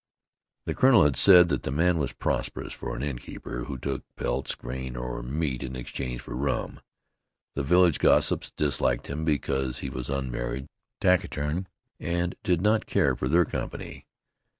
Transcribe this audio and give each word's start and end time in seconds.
The 0.65 0.73
colonel 0.73 1.03
had 1.03 1.15
said 1.15 1.49
that 1.49 1.61
the 1.61 1.69
man 1.69 1.99
was 1.99 2.11
prosperous 2.11 2.73
for 2.73 2.95
an 2.95 3.03
innkeeper 3.03 3.65
who 3.65 3.77
took 3.77 4.01
pelts, 4.15 4.55
grain 4.55 4.95
or 4.95 5.21
meat 5.21 5.61
in 5.61 5.75
exchange 5.75 6.21
for 6.21 6.35
rum. 6.35 6.79
The 7.53 7.61
village 7.61 7.99
gossips 7.99 8.49
disliked 8.49 9.05
him 9.05 9.25
because 9.25 9.77
he 9.77 9.91
was 9.91 10.09
unmarried, 10.09 10.69
taciturn, 10.99 11.67
and 11.99 12.33
did 12.41 12.61
not 12.63 12.87
care 12.87 13.15
for 13.15 13.27
their 13.27 13.45
company. 13.45 14.07